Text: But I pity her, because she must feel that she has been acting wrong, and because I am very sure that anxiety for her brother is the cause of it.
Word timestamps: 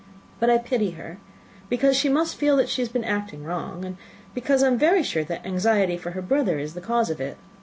But 0.39 0.49
I 0.49 0.57
pity 0.57 0.93
her, 0.97 1.19
because 1.69 1.95
she 1.95 2.09
must 2.09 2.35
feel 2.35 2.55
that 2.57 2.69
she 2.69 2.81
has 2.81 2.89
been 2.89 3.03
acting 3.03 3.43
wrong, 3.43 3.85
and 3.85 3.97
because 4.33 4.63
I 4.63 4.67
am 4.69 4.75
very 4.79 5.03
sure 5.03 5.23
that 5.25 5.45
anxiety 5.45 5.95
for 5.95 6.09
her 6.17 6.23
brother 6.23 6.57
is 6.57 6.73
the 6.73 6.81
cause 6.81 7.11
of 7.11 7.21
it. 7.21 7.37